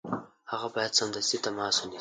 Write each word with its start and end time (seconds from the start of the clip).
هغه 0.51 0.67
باید 0.75 0.97
سمدستي 0.99 1.37
تماس 1.45 1.75
ونیسي. 1.77 1.89